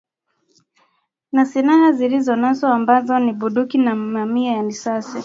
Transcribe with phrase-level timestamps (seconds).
[1.31, 5.17] na silaha zilizonaswa ambazo ni bunduki na mamia ya risasi